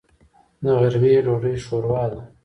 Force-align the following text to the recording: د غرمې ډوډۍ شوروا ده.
د 0.63 0.65
غرمې 0.79 1.13
ډوډۍ 1.25 1.55
شوروا 1.65 2.03
ده. 2.11 2.21